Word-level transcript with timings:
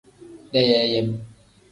Deyeeyem. 0.53 1.09